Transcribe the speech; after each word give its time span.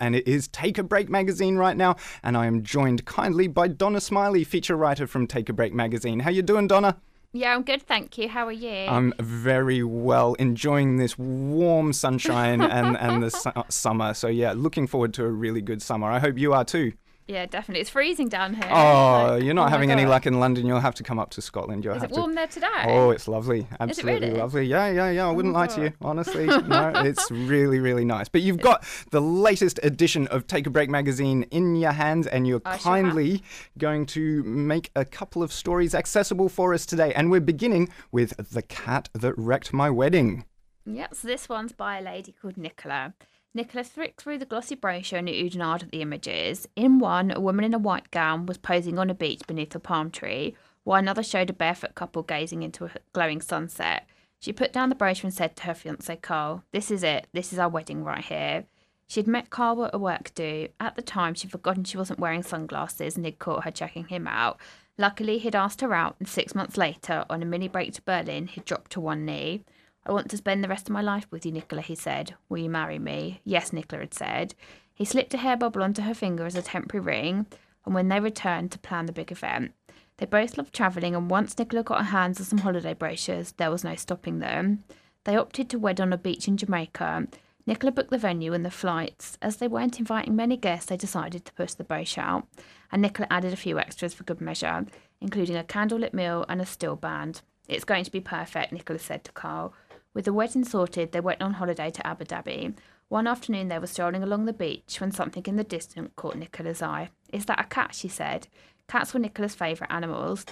and 0.00 0.14
it 0.14 0.26
is 0.26 0.48
Take 0.48 0.78
a 0.78 0.82
Break 0.82 1.08
magazine 1.08 1.56
right 1.56 1.76
now, 1.76 1.96
and 2.22 2.36
I 2.36 2.46
am 2.46 2.62
joined 2.62 3.04
kindly 3.04 3.48
by 3.48 3.68
Donna 3.68 4.00
Smiley, 4.00 4.44
feature 4.44 4.76
writer 4.76 5.06
from 5.06 5.26
Take 5.26 5.48
a 5.48 5.52
Break 5.52 5.74
magazine. 5.74 6.20
How 6.20 6.30
you 6.30 6.42
doing, 6.42 6.66
Donna? 6.66 6.98
Yeah, 7.32 7.54
I'm 7.54 7.62
good, 7.62 7.82
thank 7.82 8.16
you. 8.16 8.28
How 8.28 8.46
are 8.46 8.52
you? 8.52 8.86
I'm 8.86 9.12
very 9.18 9.82
well, 9.82 10.34
enjoying 10.34 10.96
this 10.96 11.18
warm 11.18 11.92
sunshine 11.92 12.62
and 12.62 12.96
and 12.96 13.22
the 13.22 13.30
su- 13.30 13.50
summer. 13.68 14.14
So 14.14 14.28
yeah, 14.28 14.54
looking 14.56 14.86
forward 14.86 15.12
to 15.14 15.24
a 15.24 15.30
really 15.30 15.60
good 15.60 15.82
summer. 15.82 16.08
I 16.08 16.20
hope 16.20 16.38
you 16.38 16.54
are 16.54 16.64
too. 16.64 16.92
Yeah, 17.28 17.44
definitely. 17.44 17.82
It's 17.82 17.90
freezing 17.90 18.28
down 18.30 18.54
here. 18.54 18.64
Oh, 18.70 19.32
Like, 19.34 19.42
you're 19.44 19.52
not 19.52 19.66
oh 19.66 19.70
having 19.70 19.90
any 19.90 20.06
luck 20.06 20.24
in 20.26 20.40
London. 20.40 20.66
You'll 20.66 20.80
have 20.80 20.94
to 20.94 21.02
come 21.02 21.18
up 21.18 21.28
to 21.32 21.42
Scotland. 21.42 21.84
You'll 21.84 21.94
Is 21.94 22.00
have 22.00 22.10
it 22.10 22.14
to. 22.14 22.20
warm 22.20 22.34
there 22.34 22.46
today? 22.46 22.66
Oh, 22.86 23.10
it's 23.10 23.28
lovely. 23.28 23.66
Absolutely 23.78 24.28
really? 24.28 24.38
lovely. 24.38 24.64
Yeah, 24.64 24.88
yeah, 24.90 25.10
yeah. 25.10 25.28
I 25.28 25.30
wouldn't 25.30 25.54
oh 25.54 25.58
lie 25.58 25.66
to 25.66 25.82
you, 25.82 25.92
honestly. 26.00 26.46
No, 26.68 26.92
it's 26.96 27.30
really, 27.30 27.80
really 27.80 28.06
nice. 28.06 28.28
But 28.30 28.40
you've 28.40 28.60
got 28.60 28.82
the 29.10 29.20
latest 29.20 29.78
edition 29.82 30.26
of 30.28 30.46
Take 30.46 30.66
a 30.66 30.70
Break 30.70 30.88
magazine 30.88 31.42
in 31.50 31.76
your 31.76 31.92
hands, 31.92 32.26
and 32.26 32.46
you're 32.46 32.62
I 32.64 32.78
kindly 32.78 33.42
going 33.76 34.06
to 34.06 34.42
make 34.44 34.90
a 34.96 35.04
couple 35.04 35.42
of 35.42 35.52
stories 35.52 35.94
accessible 35.94 36.48
for 36.48 36.72
us 36.72 36.86
today. 36.86 37.12
And 37.12 37.30
we're 37.30 37.40
beginning 37.40 37.90
with 38.10 38.34
The 38.52 38.62
Cat 38.62 39.10
That 39.12 39.34
Wrecked 39.36 39.74
My 39.74 39.90
Wedding. 39.90 40.44
Yep, 40.86 41.14
so 41.14 41.28
this 41.28 41.48
one's 41.48 41.72
by 41.72 41.98
a 41.98 42.02
lady 42.02 42.32
called 42.32 42.56
Nicola. 42.56 43.12
Nicola 43.58 43.82
flicked 43.82 44.20
through 44.20 44.38
the 44.38 44.46
glossy 44.46 44.76
brochure 44.76 45.18
and 45.18 45.26
oohed 45.26 45.82
at 45.82 45.90
the 45.90 46.00
images. 46.00 46.68
In 46.76 47.00
one, 47.00 47.32
a 47.32 47.40
woman 47.40 47.64
in 47.64 47.74
a 47.74 47.78
white 47.78 48.08
gown 48.12 48.46
was 48.46 48.56
posing 48.56 49.00
on 49.00 49.10
a 49.10 49.14
beach 49.14 49.42
beneath 49.48 49.74
a 49.74 49.80
palm 49.80 50.12
tree, 50.12 50.54
while 50.84 51.00
another 51.00 51.24
showed 51.24 51.50
a 51.50 51.52
barefoot 51.52 51.96
couple 51.96 52.22
gazing 52.22 52.62
into 52.62 52.84
a 52.84 52.90
glowing 53.12 53.40
sunset. 53.40 54.08
She 54.38 54.52
put 54.52 54.72
down 54.72 54.90
the 54.90 54.94
brochure 54.94 55.26
and 55.26 55.34
said 55.34 55.56
to 55.56 55.64
her 55.64 55.74
fiance 55.74 56.14
Carl, 56.18 56.62
This 56.70 56.92
is 56.92 57.02
it. 57.02 57.26
This 57.32 57.52
is 57.52 57.58
our 57.58 57.68
wedding 57.68 58.04
right 58.04 58.24
here. 58.24 58.66
She'd 59.08 59.26
met 59.26 59.50
Carl 59.50 59.86
at 59.86 59.94
a 59.94 59.98
work 59.98 60.32
do. 60.36 60.68
At 60.78 60.94
the 60.94 61.02
time, 61.02 61.34
she'd 61.34 61.50
forgotten 61.50 61.82
she 61.82 61.98
wasn't 61.98 62.20
wearing 62.20 62.44
sunglasses 62.44 63.16
and 63.16 63.26
he'd 63.26 63.40
caught 63.40 63.64
her 63.64 63.72
checking 63.72 64.06
him 64.06 64.28
out. 64.28 64.60
Luckily, 64.96 65.38
he'd 65.38 65.56
asked 65.56 65.80
her 65.80 65.94
out, 65.94 66.14
and 66.20 66.28
six 66.28 66.54
months 66.54 66.76
later, 66.76 67.24
on 67.28 67.42
a 67.42 67.44
mini 67.44 67.66
break 67.66 67.92
to 67.94 68.02
Berlin, 68.02 68.46
he'd 68.46 68.64
dropped 68.64 68.92
to 68.92 69.00
one 69.00 69.24
knee. 69.24 69.64
I 70.06 70.12
want 70.12 70.30
to 70.30 70.36
spend 70.36 70.64
the 70.64 70.68
rest 70.68 70.88
of 70.88 70.92
my 70.92 71.02
life 71.02 71.26
with 71.30 71.44
you, 71.44 71.52
Nicola, 71.52 71.82
he 71.82 71.94
said. 71.94 72.34
Will 72.48 72.58
you 72.58 72.70
marry 72.70 72.98
me? 72.98 73.40
Yes, 73.44 73.72
Nicola 73.72 74.02
had 74.02 74.14
said. 74.14 74.54
He 74.94 75.04
slipped 75.04 75.34
a 75.34 75.38
hair 75.38 75.56
bubble 75.56 75.82
onto 75.82 76.02
her 76.02 76.14
finger 76.14 76.46
as 76.46 76.54
a 76.54 76.62
temporary 76.62 77.04
ring, 77.04 77.46
and 77.84 77.94
when 77.94 78.08
they 78.08 78.20
returned 78.20 78.72
to 78.72 78.78
plan 78.78 79.06
the 79.06 79.12
big 79.12 79.30
event, 79.30 79.72
they 80.18 80.26
both 80.26 80.58
loved 80.58 80.74
travelling, 80.74 81.14
and 81.14 81.30
once 81.30 81.56
Nicola 81.56 81.82
got 81.82 81.98
her 81.98 82.10
hands 82.10 82.40
on 82.40 82.46
some 82.46 82.58
holiday 82.58 82.94
brochures, 82.94 83.52
there 83.52 83.70
was 83.70 83.84
no 83.84 83.94
stopping 83.94 84.40
them. 84.40 84.82
They 85.24 85.36
opted 85.36 85.70
to 85.70 85.78
wed 85.78 86.00
on 86.00 86.12
a 86.12 86.18
beach 86.18 86.48
in 86.48 86.56
Jamaica. 86.56 87.28
Nicola 87.66 87.92
booked 87.92 88.10
the 88.10 88.18
venue 88.18 88.52
and 88.54 88.64
the 88.64 88.70
flights. 88.70 89.38
As 89.40 89.56
they 89.56 89.68
weren't 89.68 90.00
inviting 90.00 90.34
many 90.34 90.56
guests, 90.56 90.86
they 90.86 90.96
decided 90.96 91.44
to 91.44 91.52
push 91.52 91.74
the 91.74 91.84
brochure 91.84 92.24
out, 92.24 92.48
and 92.90 93.02
Nicola 93.02 93.28
added 93.30 93.52
a 93.52 93.56
few 93.56 93.78
extras 93.78 94.14
for 94.14 94.24
good 94.24 94.40
measure, 94.40 94.86
including 95.20 95.56
a 95.56 95.64
candlelit 95.64 96.14
meal 96.14 96.44
and 96.48 96.60
a 96.60 96.66
still 96.66 96.96
band. 96.96 97.42
It's 97.68 97.84
going 97.84 98.04
to 98.04 98.10
be 98.10 98.20
perfect, 98.20 98.72
Nicola 98.72 98.98
said 98.98 99.22
to 99.24 99.32
Carl. 99.32 99.74
With 100.18 100.24
the 100.24 100.32
wedding 100.32 100.64
sorted, 100.64 101.12
they 101.12 101.20
went 101.20 101.40
on 101.40 101.52
holiday 101.52 101.92
to 101.92 102.04
Abu 102.04 102.24
Dhabi. 102.24 102.74
One 103.08 103.28
afternoon, 103.28 103.68
they 103.68 103.78
were 103.78 103.86
strolling 103.86 104.24
along 104.24 104.46
the 104.46 104.52
beach 104.52 105.00
when 105.00 105.12
something 105.12 105.44
in 105.46 105.54
the 105.54 105.62
distance 105.62 106.10
caught 106.16 106.34
Nicola's 106.34 106.82
eye. 106.82 107.10
Is 107.32 107.44
that 107.44 107.60
a 107.60 107.68
cat? 107.68 107.94
she 107.94 108.08
said. 108.08 108.48
Cats 108.88 109.14
were 109.14 109.20
Nicola's 109.20 109.54
favourite 109.54 109.92
animals. 109.92 110.44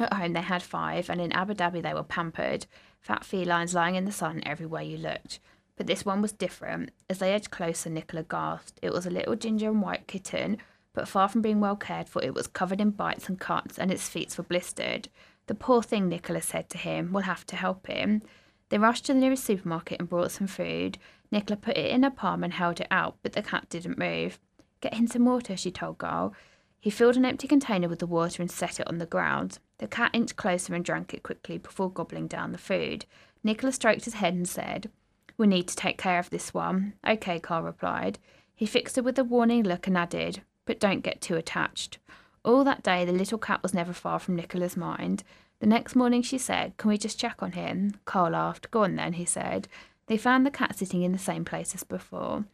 At 0.00 0.12
home, 0.12 0.32
they 0.32 0.40
had 0.40 0.60
five, 0.60 1.08
and 1.08 1.20
in 1.20 1.30
Abu 1.30 1.54
Dhabi, 1.54 1.82
they 1.82 1.94
were 1.94 2.02
pampered. 2.02 2.66
Fat 3.00 3.24
felines 3.24 3.74
lying 3.74 3.94
in 3.94 4.06
the 4.06 4.10
sun 4.10 4.42
everywhere 4.44 4.82
you 4.82 4.98
looked. 4.98 5.38
But 5.76 5.86
this 5.86 6.04
one 6.04 6.20
was 6.20 6.32
different. 6.32 6.90
As 7.08 7.18
they 7.18 7.32
edged 7.32 7.52
closer, 7.52 7.88
Nicola 7.88 8.24
gasped. 8.24 8.80
It 8.82 8.92
was 8.92 9.06
a 9.06 9.10
little 9.10 9.36
ginger 9.36 9.68
and 9.68 9.82
white 9.82 10.08
kitten, 10.08 10.58
but 10.94 11.06
far 11.06 11.28
from 11.28 11.42
being 11.42 11.60
well 11.60 11.76
cared 11.76 12.08
for, 12.08 12.20
it 12.24 12.34
was 12.34 12.48
covered 12.48 12.80
in 12.80 12.90
bites 12.90 13.28
and 13.28 13.38
cuts, 13.38 13.78
and 13.78 13.92
its 13.92 14.08
feet 14.08 14.36
were 14.36 14.42
blistered. 14.42 15.10
The 15.46 15.54
poor 15.54 15.80
thing, 15.80 16.08
Nicola 16.08 16.42
said 16.42 16.68
to 16.70 16.78
him. 16.78 17.12
We'll 17.12 17.22
have 17.22 17.46
to 17.46 17.54
help 17.54 17.86
him. 17.86 18.22
They 18.68 18.78
rushed 18.78 19.06
to 19.06 19.14
the 19.14 19.20
nearest 19.20 19.44
supermarket 19.44 20.00
and 20.00 20.08
brought 20.08 20.32
some 20.32 20.46
food. 20.46 20.98
Nicola 21.30 21.56
put 21.56 21.76
it 21.76 21.90
in 21.90 22.02
her 22.02 22.10
palm 22.10 22.42
and 22.42 22.52
held 22.52 22.80
it 22.80 22.88
out, 22.90 23.16
but 23.22 23.32
the 23.32 23.42
cat 23.42 23.68
didn't 23.68 23.98
move. 23.98 24.38
Get 24.80 24.94
him 24.94 25.06
some 25.06 25.24
water, 25.24 25.56
she 25.56 25.70
told 25.70 25.98
Carl. 25.98 26.34
He 26.80 26.90
filled 26.90 27.16
an 27.16 27.24
empty 27.24 27.48
container 27.48 27.88
with 27.88 27.98
the 27.98 28.06
water 28.06 28.42
and 28.42 28.50
set 28.50 28.78
it 28.78 28.88
on 28.88 28.98
the 28.98 29.06
ground. 29.06 29.58
The 29.78 29.88
cat 29.88 30.10
inched 30.12 30.36
closer 30.36 30.74
and 30.74 30.84
drank 30.84 31.14
it 31.14 31.22
quickly 31.22 31.58
before 31.58 31.90
gobbling 31.90 32.28
down 32.28 32.52
the 32.52 32.58
food. 32.58 33.06
Nicola 33.42 33.72
stroked 33.72 34.04
his 34.04 34.14
head 34.14 34.34
and 34.34 34.48
said, 34.48 34.90
We 35.36 35.46
need 35.46 35.68
to 35.68 35.76
take 35.76 35.98
care 35.98 36.18
of 36.18 36.30
this 36.30 36.54
one. 36.54 36.94
Okay, 37.06 37.40
Carl 37.40 37.62
replied. 37.62 38.18
He 38.54 38.66
fixed 38.66 38.96
her 38.96 39.02
with 39.02 39.18
a 39.18 39.24
warning 39.24 39.62
look 39.62 39.86
and 39.86 39.98
added, 39.98 40.42
But 40.64 40.80
don't 40.80 41.00
get 41.00 41.20
too 41.20 41.36
attached. 41.36 41.98
All 42.44 42.62
that 42.62 42.82
day, 42.82 43.04
the 43.04 43.12
little 43.12 43.38
cat 43.38 43.62
was 43.62 43.74
never 43.74 43.92
far 43.92 44.18
from 44.18 44.36
Nicola's 44.36 44.76
mind. 44.76 45.24
The 45.58 45.66
next 45.66 45.96
morning, 45.96 46.22
she 46.22 46.38
said, 46.38 46.76
Can 46.76 46.90
we 46.90 46.98
just 46.98 47.18
check 47.18 47.42
on 47.42 47.52
him? 47.52 47.94
Carl 48.04 48.32
laughed. 48.32 48.70
Go 48.70 48.84
on 48.84 48.96
then, 48.96 49.14
he 49.14 49.24
said. 49.24 49.68
They 50.06 50.16
found 50.16 50.44
the 50.44 50.50
cat 50.50 50.78
sitting 50.78 51.02
in 51.02 51.12
the 51.12 51.18
same 51.18 51.44
place 51.44 51.74
as 51.74 51.82
before. 51.82 52.44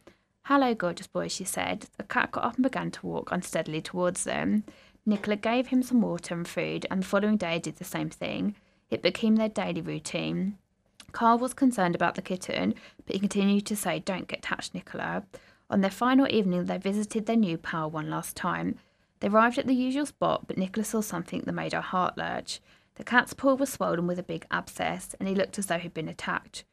Hello, 0.43 0.73
gorgeous 0.73 1.07
boy, 1.07 1.27
she 1.27 1.43
said. 1.43 1.87
The 1.97 2.03
cat 2.03 2.31
got 2.31 2.43
up 2.43 2.55
and 2.55 2.63
began 2.63 2.91
to 2.91 3.05
walk 3.05 3.29
unsteadily 3.31 3.81
towards 3.81 4.23
them. 4.23 4.63
Nicola 5.05 5.35
gave 5.35 5.67
him 5.67 5.83
some 5.83 6.01
water 6.01 6.33
and 6.33 6.47
food, 6.47 6.85
and 6.89 7.01
the 7.01 7.07
following 7.07 7.37
day 7.37 7.59
did 7.59 7.75
the 7.75 7.83
same 7.83 8.09
thing. 8.09 8.55
It 8.89 9.01
became 9.01 9.35
their 9.35 9.49
daily 9.49 9.81
routine. 9.81 10.57
Carl 11.11 11.37
was 11.37 11.53
concerned 11.53 11.95
about 11.95 12.15
the 12.15 12.21
kitten, 12.21 12.73
but 13.05 13.15
he 13.15 13.19
continued 13.19 13.65
to 13.67 13.75
say, 13.75 13.99
Don't 13.99 14.27
get 14.27 14.41
touched, 14.41 14.73
Nicola. 14.73 15.23
On 15.69 15.81
their 15.81 15.91
final 15.91 16.27
evening, 16.29 16.65
they 16.65 16.77
visited 16.77 17.25
their 17.25 17.35
new 17.35 17.57
pal 17.57 17.89
one 17.89 18.09
last 18.09 18.35
time. 18.35 18.77
They 19.19 19.27
arrived 19.27 19.57
at 19.57 19.67
the 19.67 19.75
usual 19.75 20.05
spot, 20.05 20.47
but 20.47 20.57
Nicola 20.57 20.83
saw 20.83 21.01
something 21.01 21.41
that 21.41 21.51
made 21.53 21.73
her 21.73 21.81
heart 21.81 22.17
lurch. 22.17 22.59
The 22.95 23.03
cat's 23.03 23.33
paw 23.33 23.55
was 23.55 23.71
swollen 23.71 24.07
with 24.07 24.19
a 24.19 24.23
big 24.23 24.45
abscess, 24.51 25.15
and 25.19 25.27
he 25.27 25.35
looked 25.35 25.57
as 25.57 25.65
though 25.65 25.79
he'd 25.79 25.93
been 25.93 26.07
attacked. 26.07 26.63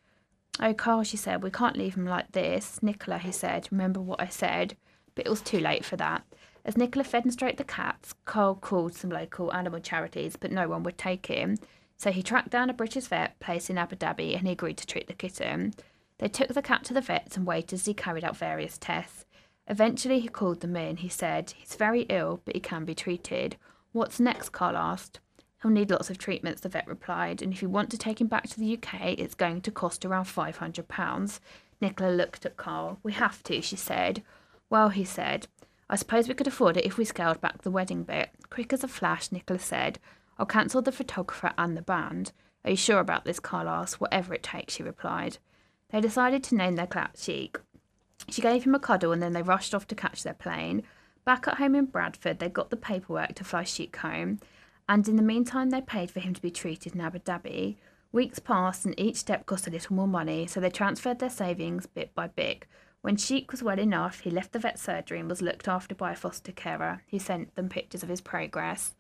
Oh, 0.59 0.75
Carl, 0.75 1.03
she 1.05 1.17
said, 1.17 1.43
we 1.43 1.51
can't 1.51 1.77
leave 1.77 1.95
him 1.95 2.07
like 2.07 2.33
this. 2.33 2.83
Nicola, 2.83 3.19
he 3.19 3.33
said, 3.33 3.69
remember 3.71 4.01
what 4.01 4.21
I 4.21 4.29
said? 4.29 4.77
But 5.15 5.27
it 5.27 5.31
was 5.31 5.41
too 5.41 5.59
late 5.61 5.85
for 5.85 5.97
that. 5.97 6.25
As 6.65 6.77
Nicola 6.77 7.05
fed 7.05 7.25
and 7.25 7.33
stroked 7.33 7.57
the 7.57 7.65
cats, 7.65 8.15
Carl 8.27 8.55
called 8.55 8.95
some 8.95 9.11
local 9.11 9.53
animal 9.55 9.81
charities, 9.81 10.37
but 10.37 10.53
no 10.53 10.69
one 10.69 10.83
would 10.83 10.99
take 10.99 11.27
him. 11.27 11.57
So 11.97 12.11
he 12.11 12.23
tracked 12.23 12.51
down 12.51 12.71
a 12.71 12.75
British 12.75 13.07
vet 13.07 13.39
placed 13.41 13.71
in 13.71 13.79
Abu 13.79 13.97
Dhabi 13.97 14.37
and 14.37 14.47
he 14.47 14.53
agreed 14.53 14.77
to 14.79 14.87
treat 14.87 15.07
the 15.07 15.15
kitten. 15.15 15.75
They 16.19 16.29
took 16.29 16.49
the 16.49 16.63
cat 16.63 16.85
to 16.85 16.95
the 16.95 17.01
vets 17.01 17.37
and 17.37 17.47
waited 17.47 17.75
as 17.75 17.87
he 17.87 17.95
carried 17.95 18.25
out 18.25 18.37
various 18.37 18.77
tests. 18.77 19.25
Eventually, 19.67 20.21
he 20.21 20.29
called 20.29 20.61
them 20.61 20.77
in. 20.77 20.97
He 20.97 21.09
said, 21.09 21.55
He's 21.57 21.77
very 21.77 22.03
ill, 22.03 22.41
but 22.45 22.57
he 22.57 22.61
can 22.61 22.85
be 22.85 22.95
treated. 22.95 23.57
What's 23.93 24.21
next? 24.21 24.51
Carl 24.51 24.77
asked. 24.77 25.21
He'll 25.63 25.71
need 25.71 25.91
lots 25.91 26.09
of 26.09 26.19
treatments, 26.19 26.63
the 26.63 26.69
vet 26.69 26.87
replied, 26.87 27.43
and 27.43 27.53
if 27.53 27.61
you 27.61 27.69
want 27.69 27.91
to 27.91 27.99
take 27.99 28.21
him 28.21 28.29
back 28.29 28.49
to 28.49 28.59
the 28.59 28.77
UK, 28.77 29.19
it's 29.19 29.35
going 29.35 29.61
to 29.63 29.71
cost 29.71 30.05
around 30.05 30.25
£500. 30.25 31.41
Nicola 31.81 32.11
looked 32.11 32.47
at 32.47 32.57
Carl. 32.57 32.99
We 33.03 33.13
have 33.13 33.43
to, 33.45 33.61
she 33.61 33.77
said. 33.77 34.23
Well, 34.71 34.89
he 34.89 35.05
said, 35.05 35.49
I 35.89 35.97
suppose 35.97 36.29
we 36.29 36.35
could 36.35 36.47
afford 36.47 36.77
it 36.77 36.87
if 36.87 36.97
we 36.97 37.05
scaled 37.05 37.41
back 37.41 37.63
the 37.63 37.71
wedding 37.71 38.05
bit. 38.05 38.31
Quick 38.49 38.73
as 38.73 38.85
a 38.85 38.89
flash, 38.89 39.33
Nicola 39.33 39.59
said, 39.59 39.99
I'll 40.39 40.47
cancel 40.47 40.81
the 40.81 40.93
photographer 40.93 41.53
and 41.59 41.77
the 41.77 41.83
band. 41.83 42.33
Are 42.65 42.71
you 42.71 42.77
sure 42.77 43.01
about 43.01 43.25
this? 43.25 43.41
Carl 43.41 43.69
asked. 43.69 44.01
Whatever 44.01 44.33
it 44.33 44.43
takes, 44.43 44.75
she 44.75 44.83
replied. 44.83 45.39
They 45.91 46.01
decided 46.01 46.45
to 46.45 46.55
name 46.55 46.77
their 46.77 46.87
cat 46.87 47.17
Sheik. 47.19 47.59
She 48.29 48.41
gave 48.41 48.65
him 48.65 48.75
a 48.75 48.79
cuddle 48.79 49.13
and 49.13 49.23
then 49.23 49.33
they 49.33 49.43
rushed 49.43 49.75
off 49.75 49.87
to 49.89 49.95
catch 49.95 50.23
their 50.23 50.35
plane. 50.35 50.85
Back 51.25 51.49
at 51.49 51.59
home 51.59 51.75
in 51.75 51.87
Bradford, 51.87 52.39
they 52.39 52.49
got 52.49 52.71
the 52.71 52.77
paperwork 52.77 53.35
to 53.35 53.45
fly 53.45 53.65
Sheik 53.65 53.97
home, 53.97 54.41
and 54.89 55.07
in 55.09 55.17
the 55.17 55.23
meantime, 55.23 55.71
they 55.71 55.81
paid 55.81 56.11
for 56.11 56.21
him 56.21 56.35
to 56.35 56.43
be 56.43 56.51
treated 56.51 56.95
in 56.95 57.01
Abu 57.01 57.19
Dhabi. 57.19 57.77
Weeks 58.13 58.39
passed 58.39 58.85
and 58.85 58.99
each 58.99 59.17
step 59.17 59.47
cost 59.47 59.67
a 59.67 59.71
little 59.71 59.95
more 59.95 60.09
money, 60.09 60.47
so 60.47 60.59
they 60.59 60.71
transferred 60.71 61.19
their 61.19 61.31
savings 61.31 61.87
bit 61.87 62.15
by 62.15 62.27
bit. 62.27 62.65
When 63.03 63.17
Sheik 63.17 63.51
was 63.51 63.63
well 63.63 63.79
enough, 63.79 64.21
he 64.21 64.31
left 64.31 64.53
the 64.53 64.59
vet 64.59 64.79
surgery 64.79 65.21
and 65.21 65.29
was 65.29 65.41
looked 65.41 65.69
after 65.69 65.95
by 65.95 66.13
a 66.13 66.17
foster 66.17 66.53
carer 66.53 67.03
who 67.11 67.19
sent 67.19 67.55
them 67.55 67.69
pictures 67.69 68.03
of 68.03 68.09
his 68.09 68.21
progress. 68.21 68.95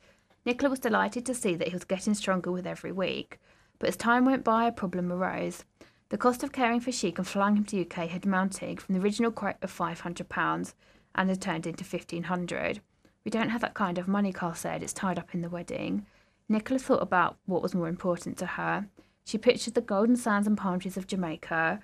Nicola 0.46 0.70
was 0.70 0.78
delighted 0.78 1.26
to 1.26 1.34
see 1.34 1.54
that 1.54 1.68
he 1.68 1.74
was 1.74 1.84
getting 1.84 2.14
stronger 2.14 2.50
with 2.50 2.66
every 2.66 2.92
week, 2.92 3.38
but 3.78 3.88
as 3.88 3.96
time 3.96 4.24
went 4.24 4.42
by, 4.44 4.66
a 4.66 4.72
problem 4.72 5.12
arose. 5.12 5.64
The 6.08 6.18
cost 6.18 6.42
of 6.42 6.50
caring 6.52 6.80
for 6.80 6.92
Sheik 6.92 7.18
and 7.18 7.26
flying 7.26 7.56
him 7.56 7.64
to 7.66 7.80
UK 7.82 8.08
had 8.08 8.24
mounted 8.24 8.80
from 8.80 8.94
the 8.94 9.00
original 9.00 9.30
quote 9.30 9.56
of 9.60 9.76
£500 9.76 10.74
and 11.14 11.28
had 11.28 11.42
turned 11.42 11.66
into 11.66 11.84
1500 11.84 12.80
We 13.24 13.30
don't 13.30 13.50
have 13.50 13.60
that 13.60 13.74
kind 13.74 13.98
of 13.98 14.08
money, 14.08 14.32
Carl 14.32 14.54
said. 14.54 14.82
It's 14.82 14.92
tied 14.92 15.18
up 15.18 15.34
in 15.34 15.42
the 15.42 15.50
wedding. 15.50 16.06
Nicola 16.48 16.78
thought 16.78 17.02
about 17.02 17.36
what 17.46 17.62
was 17.62 17.74
more 17.74 17.88
important 17.88 18.36
to 18.38 18.46
her. 18.46 18.86
She 19.24 19.38
pictured 19.38 19.74
the 19.74 19.80
golden 19.80 20.16
sands 20.16 20.46
and 20.46 20.56
palm 20.56 20.80
trees 20.80 20.96
of 20.96 21.06
Jamaica 21.06 21.80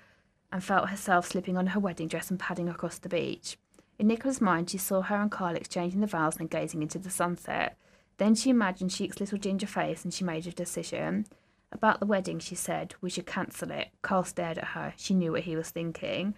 and 0.51 0.63
felt 0.63 0.89
herself 0.89 1.27
slipping 1.27 1.57
on 1.57 1.67
her 1.67 1.79
wedding 1.79 2.07
dress 2.07 2.29
and 2.29 2.39
padding 2.39 2.67
across 2.67 2.97
the 2.97 3.09
beach. 3.09 3.57
In 3.99 4.07
Nicola's 4.07 4.41
mind, 4.41 4.69
she 4.69 4.77
saw 4.77 5.01
her 5.01 5.15
and 5.15 5.31
Carl 5.31 5.55
exchanging 5.55 6.01
the 6.01 6.07
vows 6.07 6.37
and 6.37 6.49
gazing 6.49 6.81
into 6.81 6.99
the 6.99 7.09
sunset. 7.09 7.77
Then 8.17 8.35
she 8.35 8.49
imagined 8.49 8.91
Sheik's 8.91 9.19
little 9.19 9.37
ginger 9.37 9.67
face 9.67 10.03
and 10.03 10.13
she 10.13 10.23
made 10.23 10.47
a 10.47 10.51
decision. 10.51 11.27
About 11.71 11.99
the 11.99 12.05
wedding, 12.05 12.39
she 12.39 12.55
said, 12.55 12.95
we 13.01 13.09
should 13.09 13.25
cancel 13.25 13.71
it. 13.71 13.89
Carl 14.01 14.23
stared 14.23 14.57
at 14.57 14.69
her. 14.69 14.93
She 14.97 15.13
knew 15.13 15.33
what 15.33 15.43
he 15.43 15.55
was 15.55 15.69
thinking. 15.69 16.33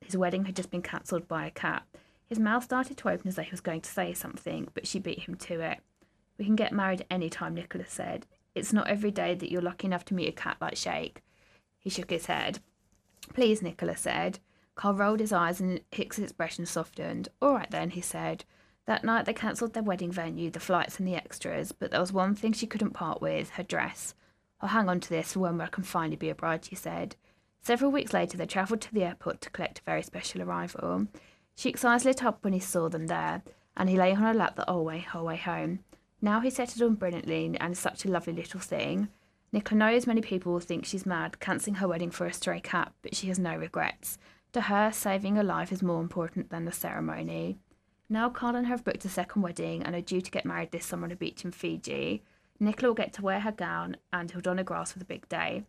His 0.00 0.16
wedding 0.16 0.44
had 0.44 0.56
just 0.56 0.70
been 0.70 0.82
cancelled 0.82 1.28
by 1.28 1.46
a 1.46 1.50
cat. 1.50 1.82
His 2.30 2.38
mouth 2.38 2.62
started 2.62 2.96
to 2.96 3.08
open 3.08 3.26
as 3.26 3.34
though 3.34 3.42
he 3.42 3.50
was 3.50 3.60
going 3.60 3.80
to 3.80 3.90
say 3.90 4.14
something, 4.14 4.68
but 4.72 4.86
she 4.86 5.00
beat 5.00 5.24
him 5.24 5.34
to 5.34 5.60
it. 5.60 5.80
We 6.38 6.44
can 6.44 6.56
get 6.56 6.72
married 6.72 7.04
any 7.10 7.28
time, 7.28 7.54
Nicola 7.54 7.84
said. 7.86 8.26
It's 8.54 8.72
not 8.72 8.86
every 8.86 9.10
day 9.10 9.34
that 9.34 9.50
you're 9.50 9.60
lucky 9.60 9.88
enough 9.88 10.04
to 10.06 10.14
meet 10.14 10.28
a 10.28 10.32
cat 10.32 10.56
like 10.60 10.76
Sheik. 10.76 11.22
He 11.76 11.90
shook 11.90 12.10
his 12.10 12.26
head. 12.26 12.60
Please, 13.34 13.62
Nicola 13.62 13.96
said. 13.96 14.38
Carl 14.76 14.94
rolled 14.94 15.20
his 15.20 15.32
eyes 15.32 15.60
and 15.60 15.80
Hicks's 15.90 16.22
expression 16.22 16.66
softened. 16.66 17.28
All 17.42 17.54
right 17.54 17.70
then, 17.70 17.90
he 17.90 18.00
said. 18.00 18.44
That 18.86 19.04
night 19.04 19.26
they 19.26 19.34
cancelled 19.34 19.74
their 19.74 19.82
wedding 19.82 20.12
venue, 20.12 20.50
the 20.50 20.60
flights 20.60 20.98
and 20.98 21.06
the 21.06 21.16
extras, 21.16 21.72
but 21.72 21.90
there 21.90 22.00
was 22.00 22.12
one 22.12 22.36
thing 22.36 22.52
she 22.52 22.66
couldn't 22.66 22.92
part 22.92 23.20
with, 23.20 23.50
her 23.50 23.62
dress. 23.64 24.14
I'll 24.60 24.68
hang 24.68 24.88
on 24.88 25.00
to 25.00 25.08
this 25.08 25.32
for 25.32 25.40
when 25.40 25.60
I 25.60 25.66
can 25.66 25.84
finally 25.84 26.16
be 26.16 26.30
a 26.30 26.34
bride, 26.34 26.64
she 26.64 26.76
said. 26.76 27.16
Several 27.60 27.90
weeks 27.90 28.12
later 28.12 28.38
they 28.38 28.46
travelled 28.46 28.80
to 28.82 28.94
the 28.94 29.04
airport 29.04 29.40
to 29.42 29.50
collect 29.50 29.80
a 29.80 29.82
very 29.82 30.02
special 30.02 30.42
arrival. 30.42 31.08
Sheik's 31.60 31.84
eyes 31.84 32.06
lit 32.06 32.24
up 32.24 32.42
when 32.42 32.54
he 32.54 32.58
saw 32.58 32.88
them 32.88 33.06
there, 33.06 33.42
and 33.76 33.90
he 33.90 33.98
lay 33.98 34.12
on 34.12 34.22
her 34.22 34.32
lap 34.32 34.56
the 34.56 34.64
whole 34.66 34.82
way, 34.82 35.00
whole 35.00 35.26
way 35.26 35.36
home. 35.36 35.80
Now 36.22 36.40
he 36.40 36.48
settled 36.48 36.80
on 36.80 36.94
brilliantly 36.94 37.54
and 37.60 37.72
is 37.72 37.78
such 37.78 38.06
a 38.06 38.10
lovely 38.10 38.32
little 38.32 38.60
thing. 38.60 39.08
Nicola 39.52 39.78
knows 39.78 40.06
many 40.06 40.22
people 40.22 40.54
will 40.54 40.60
think 40.60 40.86
she's 40.86 41.04
mad, 41.04 41.38
cancelling 41.38 41.74
her 41.74 41.86
wedding 41.86 42.10
for 42.10 42.24
a 42.24 42.32
stray 42.32 42.60
cat, 42.60 42.94
but 43.02 43.14
she 43.14 43.26
has 43.26 43.38
no 43.38 43.54
regrets. 43.58 44.16
To 44.54 44.62
her, 44.62 44.90
saving 44.90 45.36
a 45.36 45.42
life 45.42 45.70
is 45.70 45.82
more 45.82 46.00
important 46.00 46.48
than 46.48 46.64
the 46.64 46.72
ceremony. 46.72 47.58
Now 48.08 48.30
Carl 48.30 48.56
and 48.56 48.66
her 48.66 48.76
have 48.76 48.84
booked 48.84 49.04
a 49.04 49.10
second 49.10 49.42
wedding 49.42 49.82
and 49.82 49.94
are 49.94 50.00
due 50.00 50.22
to 50.22 50.30
get 50.30 50.46
married 50.46 50.70
this 50.70 50.86
summer 50.86 51.04
on 51.04 51.12
a 51.12 51.16
beach 51.16 51.44
in 51.44 51.50
Fiji. 51.50 52.22
Nicola 52.58 52.88
will 52.88 52.94
get 52.94 53.12
to 53.12 53.22
wear 53.22 53.40
her 53.40 53.52
gown 53.52 53.98
and 54.14 54.30
he'll 54.30 54.40
don 54.40 54.58
a 54.58 54.64
grass 54.64 54.92
for 54.92 54.98
the 54.98 55.04
big 55.04 55.28
day. 55.28 55.64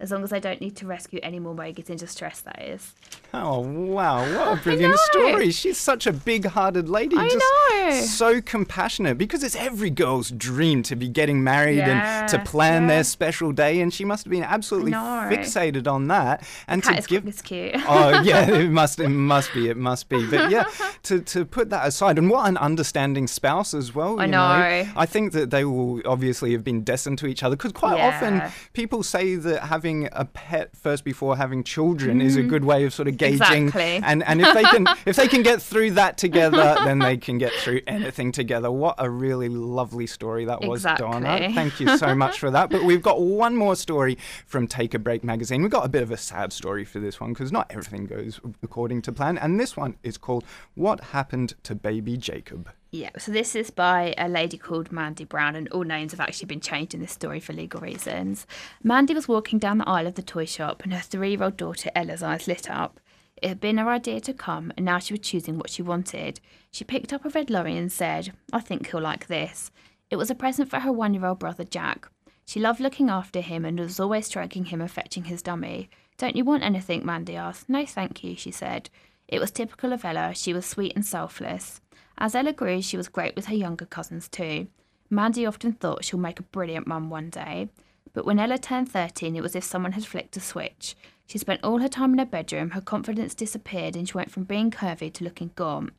As 0.00 0.10
long 0.10 0.24
as 0.24 0.32
I 0.32 0.40
don't 0.40 0.60
need 0.60 0.74
to 0.78 0.86
rescue 0.86 1.20
any 1.22 1.38
more 1.38 1.54
Mogas 1.54 1.88
into 1.88 2.08
stress, 2.08 2.40
that 2.40 2.60
is. 2.60 2.94
Oh 3.32 3.60
wow! 3.60 4.22
What 4.36 4.58
a 4.58 4.60
brilliant 4.62 4.98
story. 4.98 5.52
She's 5.52 5.78
such 5.78 6.08
a 6.08 6.12
big-hearted 6.12 6.88
lady. 6.88 7.16
I 7.16 7.28
just 7.28 7.36
know. 7.36 8.00
So 8.00 8.40
compassionate 8.40 9.18
because 9.18 9.44
it's 9.44 9.54
every 9.54 9.90
girl's 9.90 10.30
dream 10.30 10.82
to 10.84 10.96
be 10.96 11.08
getting 11.08 11.44
married 11.44 11.78
and 11.78 12.28
to 12.28 12.40
plan 12.40 12.82
yeah. 12.82 12.88
their 12.88 13.04
special 13.04 13.52
day, 13.52 13.80
and 13.80 13.94
she 13.94 14.04
must 14.04 14.24
have 14.24 14.32
been 14.32 14.42
absolutely 14.42 14.90
fixated 14.92 15.86
on 15.86 16.08
that. 16.08 16.44
And 16.66 16.82
Cat 16.82 17.04
to 17.04 17.08
give 17.08 17.28
is 17.28 17.40
cute. 17.40 17.74
oh 17.88 18.20
yeah, 18.22 18.50
it 18.50 18.70
must 18.70 18.98
it 18.98 19.10
must 19.10 19.54
be 19.54 19.68
it 19.68 19.76
must 19.76 20.08
be. 20.08 20.26
But 20.28 20.50
yeah, 20.50 20.64
to 21.04 21.20
to 21.20 21.44
put 21.44 21.70
that 21.70 21.86
aside, 21.86 22.18
and 22.18 22.28
what 22.28 22.48
an 22.48 22.56
understanding 22.56 23.28
spouse 23.28 23.72
as 23.72 23.94
well. 23.94 24.18
I 24.18 24.24
you 24.24 24.30
know. 24.32 24.92
I 24.96 25.06
think 25.06 25.32
that 25.34 25.50
they 25.50 25.64
will 25.64 26.02
obviously 26.04 26.50
have 26.50 26.64
been 26.64 26.82
destined 26.82 27.18
to 27.18 27.26
each 27.26 27.44
other 27.44 27.54
because 27.54 27.72
quite 27.72 28.00
often 28.00 28.42
people 28.72 29.04
say 29.04 29.36
that 29.36 29.62
having 29.62 29.83
a 29.84 30.24
pet 30.24 30.76
first 30.76 31.04
before 31.04 31.36
having 31.36 31.62
children 31.62 32.20
is 32.20 32.36
a 32.36 32.40
mm-hmm. 32.40 32.48
good 32.48 32.64
way 32.64 32.84
of 32.84 32.94
sort 32.94 33.08
of 33.08 33.16
gauging. 33.16 33.68
Exactly. 33.68 34.00
And 34.02 34.22
and 34.24 34.40
if 34.40 34.54
they 34.54 34.62
can 34.62 34.86
if 35.06 35.16
they 35.16 35.28
can 35.28 35.42
get 35.42 35.60
through 35.60 35.92
that 35.92 36.16
together, 36.16 36.76
then 36.84 36.98
they 36.98 37.16
can 37.16 37.38
get 37.38 37.52
through 37.52 37.80
anything 37.86 38.32
together. 38.32 38.70
What 38.70 38.94
a 38.98 39.10
really 39.10 39.48
lovely 39.48 40.06
story 40.06 40.44
that 40.46 40.62
was, 40.62 40.82
Donna. 40.82 41.50
Thank 41.54 41.80
you 41.80 41.96
so 41.98 42.14
much 42.24 42.38
for 42.38 42.50
that. 42.50 42.70
But 42.70 42.84
we've 42.84 43.02
got 43.02 43.20
one 43.20 43.56
more 43.56 43.76
story 43.76 44.18
from 44.46 44.66
Take 44.66 44.94
a 44.94 44.98
Break 44.98 45.22
magazine. 45.24 45.62
We've 45.62 45.70
got 45.70 45.84
a 45.84 45.90
bit 45.90 46.02
of 46.02 46.10
a 46.10 46.16
sad 46.16 46.52
story 46.52 46.84
for 46.84 47.00
this 47.00 47.20
one 47.20 47.32
because 47.32 47.52
not 47.52 47.66
everything 47.70 48.06
goes 48.06 48.40
according 48.62 49.02
to 49.02 49.12
plan. 49.12 49.38
And 49.38 49.60
this 49.60 49.76
one 49.76 49.96
is 50.02 50.16
called 50.16 50.44
What 50.74 51.00
Happened 51.00 51.54
to 51.64 51.74
Baby 51.74 52.16
Jacob. 52.16 52.70
Yeah, 52.94 53.10
so 53.18 53.32
this 53.32 53.56
is 53.56 53.70
by 53.70 54.14
a 54.16 54.28
lady 54.28 54.56
called 54.56 54.92
Mandy 54.92 55.24
Brown, 55.24 55.56
and 55.56 55.68
all 55.70 55.82
names 55.82 56.12
have 56.12 56.20
actually 56.20 56.46
been 56.46 56.60
changed 56.60 56.94
in 56.94 57.00
this 57.00 57.10
story 57.10 57.40
for 57.40 57.52
legal 57.52 57.80
reasons. 57.80 58.46
Mandy 58.84 59.14
was 59.14 59.26
walking 59.26 59.58
down 59.58 59.78
the 59.78 59.88
aisle 59.88 60.06
of 60.06 60.14
the 60.14 60.22
toy 60.22 60.44
shop, 60.44 60.84
and 60.84 60.94
her 60.94 61.00
three 61.00 61.30
year 61.30 61.42
old 61.42 61.56
daughter 61.56 61.90
Ella's 61.96 62.22
eyes 62.22 62.46
lit 62.46 62.70
up. 62.70 63.00
It 63.42 63.48
had 63.48 63.58
been 63.58 63.78
her 63.78 63.90
idea 63.90 64.20
to 64.20 64.32
come, 64.32 64.72
and 64.76 64.86
now 64.86 65.00
she 65.00 65.12
was 65.12 65.22
choosing 65.22 65.58
what 65.58 65.70
she 65.70 65.82
wanted. 65.82 66.38
She 66.70 66.84
picked 66.84 67.12
up 67.12 67.24
a 67.24 67.30
red 67.30 67.50
lorry 67.50 67.76
and 67.76 67.90
said, 67.90 68.32
I 68.52 68.60
think 68.60 68.88
he'll 68.88 69.00
like 69.00 69.26
this. 69.26 69.72
It 70.08 70.14
was 70.14 70.30
a 70.30 70.36
present 70.36 70.70
for 70.70 70.78
her 70.78 70.92
one 70.92 71.14
year 71.14 71.26
old 71.26 71.40
brother 71.40 71.64
Jack. 71.64 72.08
She 72.46 72.60
loved 72.60 72.78
looking 72.78 73.10
after 73.10 73.40
him 73.40 73.64
and 73.64 73.80
was 73.80 73.98
always 73.98 74.26
stroking 74.26 74.66
him 74.66 74.80
and 74.80 74.88
fetching 74.88 75.24
his 75.24 75.42
dummy. 75.42 75.90
Don't 76.16 76.36
you 76.36 76.44
want 76.44 76.62
anything? 76.62 77.04
Mandy 77.04 77.34
asked. 77.34 77.68
No, 77.68 77.84
thank 77.84 78.22
you, 78.22 78.36
she 78.36 78.52
said. 78.52 78.88
It 79.26 79.40
was 79.40 79.50
typical 79.50 79.92
of 79.92 80.04
Ella. 80.04 80.32
She 80.36 80.52
was 80.52 80.64
sweet 80.64 80.92
and 80.94 81.04
selfless. 81.04 81.80
As 82.18 82.34
Ella 82.34 82.52
grew, 82.52 82.80
she 82.80 82.96
was 82.96 83.08
great 83.08 83.34
with 83.36 83.46
her 83.46 83.54
younger 83.54 83.86
cousins 83.86 84.28
too. 84.28 84.68
Mandy 85.10 85.46
often 85.46 85.72
thought 85.72 86.04
she'll 86.04 86.18
make 86.18 86.40
a 86.40 86.44
brilliant 86.44 86.86
mum 86.86 87.10
one 87.10 87.30
day. 87.30 87.68
But 88.12 88.24
when 88.24 88.38
Ella 88.38 88.58
turned 88.58 88.90
13, 88.90 89.34
it 89.34 89.42
was 89.42 89.52
as 89.52 89.56
if 89.56 89.64
someone 89.64 89.92
had 89.92 90.06
flicked 90.06 90.36
a 90.36 90.40
switch. 90.40 90.96
She 91.26 91.38
spent 91.38 91.64
all 91.64 91.78
her 91.78 91.88
time 91.88 92.12
in 92.12 92.18
her 92.18 92.24
bedroom, 92.24 92.70
her 92.70 92.80
confidence 92.80 93.34
disappeared, 93.34 93.96
and 93.96 94.08
she 94.08 94.14
went 94.14 94.30
from 94.30 94.44
being 94.44 94.70
curvy 94.70 95.12
to 95.12 95.24
looking 95.24 95.50
gaunt. 95.56 95.92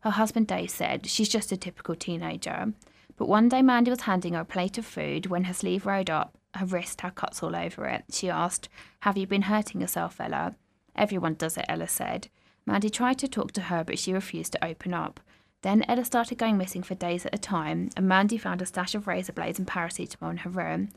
Her 0.00 0.10
husband 0.10 0.48
Dave 0.48 0.70
said, 0.70 1.06
She's 1.06 1.28
just 1.28 1.52
a 1.52 1.56
typical 1.56 1.94
teenager. 1.94 2.72
But 3.16 3.28
one 3.28 3.48
day 3.48 3.62
Mandy 3.62 3.90
was 3.90 4.02
handing 4.02 4.34
her 4.34 4.40
a 4.40 4.44
plate 4.44 4.78
of 4.78 4.84
food 4.84 5.26
when 5.26 5.44
her 5.44 5.54
sleeve 5.54 5.86
rode 5.86 6.10
up, 6.10 6.36
her 6.54 6.66
wrist 6.66 7.00
had 7.00 7.14
cuts 7.14 7.42
all 7.42 7.56
over 7.56 7.86
it. 7.86 8.04
She 8.10 8.28
asked, 8.28 8.68
Have 9.00 9.16
you 9.16 9.26
been 9.26 9.42
hurting 9.42 9.80
yourself, 9.80 10.20
Ella? 10.20 10.56
Everyone 10.94 11.34
does 11.34 11.56
it, 11.56 11.64
Ella 11.68 11.88
said. 11.88 12.28
Mandy 12.66 12.90
tried 12.90 13.18
to 13.18 13.28
talk 13.28 13.52
to 13.52 13.62
her, 13.62 13.84
but 13.84 13.98
she 13.98 14.12
refused 14.12 14.52
to 14.52 14.64
open 14.64 14.92
up. 14.92 15.20
Then 15.62 15.84
Ella 15.88 16.04
started 16.04 16.38
going 16.38 16.58
missing 16.58 16.82
for 16.82 16.94
days 16.94 17.24
at 17.24 17.34
a 17.34 17.38
time, 17.38 17.90
and 17.96 18.08
Mandy 18.08 18.36
found 18.36 18.60
a 18.60 18.66
stash 18.66 18.94
of 18.94 19.06
razor 19.06 19.32
blades 19.32 19.58
and 19.58 19.66
paracetamol 19.66 20.30
in 20.30 20.36
her 20.38 20.50
room. 20.50 20.90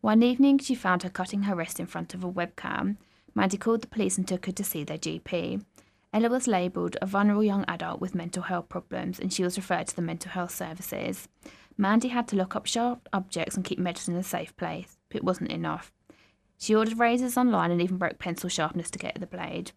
One 0.00 0.22
evening, 0.22 0.58
she 0.58 0.74
found 0.74 1.02
her 1.02 1.10
cutting 1.10 1.42
her 1.42 1.54
wrist 1.54 1.80
in 1.80 1.86
front 1.86 2.14
of 2.14 2.24
a 2.24 2.30
webcam. 2.30 2.96
Mandy 3.34 3.56
called 3.56 3.82
the 3.82 3.88
police 3.88 4.16
and 4.18 4.26
took 4.26 4.46
her 4.46 4.52
to 4.52 4.64
see 4.64 4.84
their 4.84 4.98
GP. 4.98 5.64
Ella 6.12 6.28
was 6.28 6.46
labelled 6.46 6.96
a 7.00 7.06
vulnerable 7.06 7.42
young 7.42 7.64
adult 7.66 8.00
with 8.00 8.14
mental 8.14 8.44
health 8.44 8.68
problems, 8.68 9.18
and 9.18 9.32
she 9.32 9.42
was 9.42 9.56
referred 9.56 9.88
to 9.88 9.96
the 9.96 10.02
mental 10.02 10.30
health 10.30 10.54
services. 10.54 11.28
Mandy 11.76 12.08
had 12.08 12.28
to 12.28 12.36
lock 12.36 12.54
up 12.54 12.66
sharp 12.66 13.08
objects 13.12 13.56
and 13.56 13.64
keep 13.64 13.78
medicine 13.78 14.14
in 14.14 14.20
a 14.20 14.24
safe 14.24 14.56
place, 14.56 14.98
but 15.08 15.16
it 15.16 15.24
wasn't 15.24 15.50
enough. 15.50 15.90
She 16.58 16.74
ordered 16.76 16.98
razors 16.98 17.36
online 17.36 17.70
and 17.72 17.82
even 17.82 17.96
broke 17.96 18.18
pencil 18.18 18.48
sharpness 18.48 18.90
to 18.90 18.98
get 18.98 19.18
the 19.18 19.26
blade. 19.26 19.72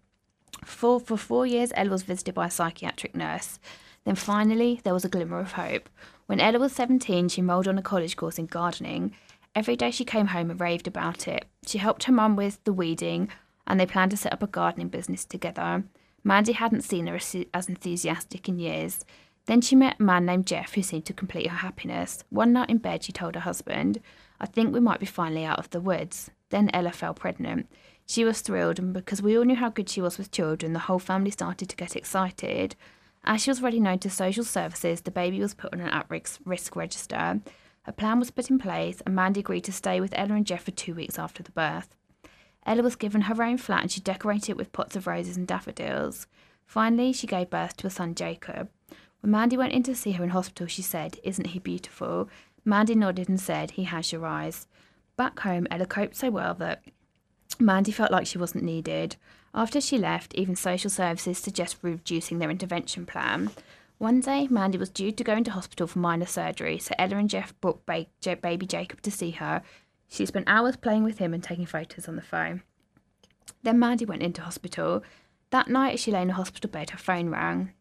For, 0.64 1.00
for 1.00 1.18
four 1.18 1.48
years, 1.48 1.72
Ella 1.76 1.90
was 1.90 2.04
visited 2.04 2.36
by 2.36 2.48
a 2.48 2.52
psychiatric 2.52 3.16
nurse. 3.16 3.60
Then 4.06 4.16
finally, 4.16 4.82
there 4.84 4.94
was 4.94 5.04
a 5.04 5.10
glimmer 5.10 5.40
of 5.40 5.54
hope. 5.54 5.90
When 6.28 6.40
Ella 6.40 6.60
was 6.60 6.74
17, 6.74 7.30
she 7.30 7.42
enrolled 7.42 7.68
on 7.68 7.78
a 7.78 7.84
college 7.84 8.16
course 8.16 8.38
in 8.38 8.46
gardening. 8.46 9.14
Every 9.56 9.76
day 9.76 9.92
she 9.92 10.06
came 10.06 10.28
home 10.28 10.52
and 10.52 10.60
raved 10.60 10.88
about 10.88 11.28
it. 11.28 11.46
She 11.66 11.80
helped 11.80 12.04
her 12.04 12.14
mum 12.14 12.36
with 12.36 12.64
the 12.64 12.74
weeding, 12.74 13.30
and 13.66 13.80
they 13.80 13.86
planned 13.86 14.12
to 14.12 14.18
set 14.18 14.34
up 14.34 14.44
a 14.44 14.48
gardening 14.48 14.90
business 14.90 15.26
together. 15.26 15.84
Mandy 16.24 16.54
hadn't 16.54 16.82
seen 16.82 17.08
her 17.08 17.16
as, 17.16 17.36
as 17.54 17.70
enthusiastic 17.70 18.48
in 18.48 18.60
years. 18.60 19.06
Then 19.46 19.62
she 19.62 19.76
met 19.76 19.98
a 20.00 20.04
man 20.04 20.26
named 20.26 20.48
Jeff 20.48 20.74
who 20.74 20.82
seemed 20.82 21.06
to 21.06 21.14
complete 21.14 21.48
her 21.48 21.58
happiness. 21.58 22.24
One 22.30 22.54
night 22.54 22.70
in 22.70 22.80
bed, 22.80 23.04
she 23.04 23.12
told 23.12 23.36
her 23.36 23.42
husband, 23.42 24.02
I 24.40 24.46
think 24.46 24.74
we 24.74 24.80
might 24.80 25.00
be 25.00 25.06
finally 25.06 25.46
out 25.46 25.60
of 25.60 25.70
the 25.70 25.80
woods. 25.80 26.32
Then 26.50 26.70
Ella 26.74 26.92
fell 26.92 27.14
pregnant. 27.14 27.68
She 28.06 28.24
was 28.24 28.42
thrilled, 28.42 28.80
and 28.80 28.94
because 28.94 29.22
we 29.22 29.38
all 29.38 29.46
knew 29.46 29.56
how 29.56 29.70
good 29.70 29.90
she 29.90 30.02
was 30.02 30.18
with 30.18 30.32
children, 30.32 30.74
the 30.74 30.80
whole 30.80 31.00
family 31.00 31.32
started 31.32 31.70
to 31.70 31.76
get 31.76 31.96
excited. 31.96 32.76
As 33.26 33.42
she 33.42 33.50
was 33.50 33.62
already 33.62 33.80
known 33.80 34.00
to 34.00 34.10
social 34.10 34.44
services, 34.44 35.02
the 35.02 35.12
baby 35.12 35.40
was 35.40 35.56
put 35.56 35.74
on 35.74 35.82
an 35.82 35.90
at 35.90 36.10
risk 36.10 36.76
register. 36.76 37.42
A 37.88 37.92
plan 37.92 38.20
was 38.20 38.32
put 38.32 38.50
in 38.50 38.60
place, 38.60 39.02
and 39.06 39.16
Mandy 39.16 39.40
agreed 39.40 39.64
to 39.66 39.72
stay 39.72 40.00
with 40.00 40.14
Ella 40.16 40.36
and 40.36 40.46
Jeff 40.46 40.64
for 40.64 40.72
two 40.72 40.94
weeks 40.94 41.18
after 41.18 41.42
the 41.42 41.52
birth. 41.52 41.96
Ella 42.66 42.84
was 42.84 42.96
given 42.96 43.22
her 43.22 43.44
own 43.44 43.58
flat 43.58 43.82
and 43.82 43.92
she 43.92 44.02
decorated 44.02 44.50
it 44.52 44.58
with 44.58 44.74
pots 44.74 44.96
of 44.96 45.06
roses 45.06 45.38
and 45.38 45.48
daffodils. 45.48 46.28
Finally, 46.66 47.14
she 47.14 47.28
gave 47.28 47.50
birth 47.50 47.78
to 47.78 47.88
a 47.88 47.92
son, 47.92 48.16
Jacob. 48.16 48.70
When 49.22 49.32
Mandy 49.32 49.58
went 49.58 49.74
in 49.74 49.84
to 49.84 49.96
see 49.96 50.14
her 50.14 50.24
in 50.24 50.32
hospital, 50.32 50.68
she 50.68 50.82
said, 50.82 51.20
Isn't 51.24 51.48
he 51.48 51.60
beautiful? 51.60 52.30
Mandy 52.64 52.96
nodded 52.96 53.30
and 53.30 53.40
said, 53.40 53.72
He 53.72 53.84
has 53.84 54.12
your 54.12 54.26
eyes. 54.26 54.68
Back 55.16 55.40
home, 55.40 55.68
Ella 55.70 55.86
coped 55.86 56.16
so 56.16 56.32
well 56.32 56.56
that 56.56 56.84
Mandy 57.60 57.92
felt 57.92 58.12
like 58.12 58.28
she 58.28 58.38
wasn't 58.38 58.64
needed. 58.64 59.16
After 59.54 59.80
she 59.80 59.98
left, 59.98 60.34
even 60.36 60.56
social 60.56 60.90
services 60.90 61.38
suggested 61.38 61.80
reducing 61.82 62.40
their 62.40 62.50
intervention 62.50 63.06
plan. 63.06 63.52
One 63.98 64.20
day, 64.20 64.48
Mandy 64.50 64.78
was 64.78 64.90
due 64.90 65.14
to 65.14 65.24
go 65.24 65.34
into 65.34 65.52
hospital 65.52 65.88
for 65.88 66.00
minor 66.00 66.26
surgery, 66.26 66.78
so 66.78 66.94
Ella 67.00 67.16
and 67.16 67.30
Jeff 67.30 67.60
brought 67.62 67.86
ba- 67.86 68.08
J- 68.20 68.36
baby 68.36 68.66
Jacob 68.66 69.02
to 69.04 69.12
see 69.12 69.32
her. 69.32 69.62
She 70.10 70.26
spent 70.26 70.50
hours 70.50 70.76
playing 70.76 71.04
with 71.04 71.20
him 71.20 71.34
and 71.34 71.42
taking 71.42 71.66
photos 71.66 72.08
on 72.08 72.18
the 72.18 72.22
phone. 72.22 72.64
Then 73.64 73.80
Mandy 73.80 74.06
went 74.06 74.22
into 74.22 74.42
hospital. 74.42 75.02
That 75.52 75.70
night, 75.70 75.94
as 75.94 76.00
she 76.02 76.12
lay 76.12 76.22
in 76.22 76.30
a 76.32 76.34
hospital 76.34 76.70
bed, 76.70 76.90
her 76.90 76.98
phone 76.98 77.30
rang. 77.30 77.72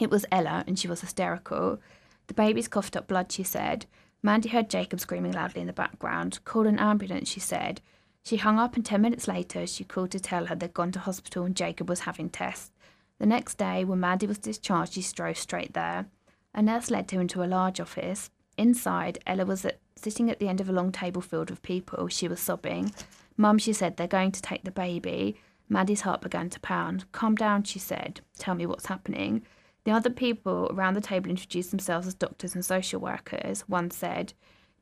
It 0.00 0.10
was 0.10 0.26
Ella, 0.32 0.64
and 0.66 0.76
she 0.76 0.88
was 0.88 1.02
hysterical. 1.02 1.80
The 2.26 2.34
baby's 2.34 2.68
coughed 2.68 2.96
up 2.96 3.06
blood, 3.06 3.30
she 3.30 3.44
said. 3.44 3.86
Mandy 4.22 4.48
heard 4.48 4.70
Jacob 4.70 4.98
screaming 4.98 5.32
loudly 5.32 5.60
in 5.60 5.68
the 5.68 5.72
background. 5.72 6.40
Call 6.44 6.66
an 6.66 6.78
ambulance, 6.80 7.28
she 7.28 7.40
said. 7.40 7.80
She 8.24 8.36
hung 8.38 8.58
up, 8.58 8.74
and 8.74 8.84
ten 8.84 9.02
minutes 9.02 9.28
later, 9.28 9.66
she 9.66 9.84
called 9.84 10.10
to 10.12 10.20
tell 10.20 10.46
her 10.46 10.54
they'd 10.54 10.72
gone 10.72 10.92
to 10.92 10.98
hospital 10.98 11.44
and 11.44 11.54
Jacob 11.54 11.88
was 11.88 12.00
having 12.00 12.30
tests. 12.30 12.70
The 13.18 13.26
next 13.26 13.58
day, 13.58 13.84
when 13.84 14.00
Mandy 14.00 14.26
was 14.26 14.38
discharged, 14.38 14.94
she 14.94 15.02
drove 15.14 15.38
straight 15.38 15.74
there. 15.74 16.06
A 16.54 16.62
nurse 16.62 16.90
led 16.90 17.10
her 17.10 17.20
into 17.20 17.44
a 17.44 17.46
large 17.46 17.80
office. 17.80 18.30
Inside, 18.56 19.18
Ella 19.26 19.44
was 19.44 19.64
at, 19.64 19.78
sitting 19.96 20.30
at 20.30 20.38
the 20.38 20.48
end 20.48 20.60
of 20.60 20.68
a 20.68 20.72
long 20.72 20.90
table 20.90 21.20
filled 21.20 21.50
with 21.50 21.62
people. 21.62 22.08
She 22.08 22.26
was 22.26 22.40
sobbing. 22.40 22.92
Mum, 23.36 23.58
she 23.58 23.72
said, 23.72 23.96
they're 23.96 24.06
going 24.06 24.32
to 24.32 24.42
take 24.42 24.64
the 24.64 24.70
baby. 24.70 25.36
Mandy's 25.68 26.02
heart 26.02 26.22
began 26.22 26.48
to 26.50 26.60
pound. 26.60 27.10
Calm 27.12 27.34
down, 27.34 27.64
she 27.64 27.78
said. 27.78 28.20
Tell 28.38 28.54
me 28.54 28.64
what's 28.64 28.86
happening. 28.86 29.42
The 29.84 29.92
other 29.92 30.10
people 30.10 30.70
around 30.72 30.94
the 30.94 31.00
table 31.00 31.28
introduced 31.28 31.70
themselves 31.70 32.06
as 32.06 32.14
doctors 32.14 32.54
and 32.54 32.64
social 32.64 33.00
workers. 33.00 33.62
One 33.62 33.90
said, 33.90 34.32